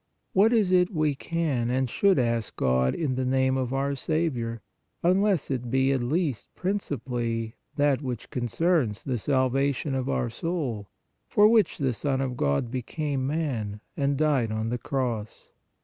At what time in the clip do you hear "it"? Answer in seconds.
0.71-0.91, 5.51-5.69